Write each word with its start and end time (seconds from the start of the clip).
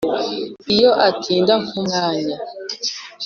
Iyo 0.73 0.89
atinda 1.09 1.53
nk'umwanya 1.63 2.37